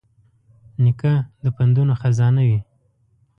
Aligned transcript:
نیکه 0.83 1.13
د 1.43 1.45
پندونو 1.55 1.93
خزانه 2.01 2.41
وي. 2.47 2.59